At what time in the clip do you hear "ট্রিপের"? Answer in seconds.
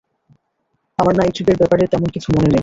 1.35-1.57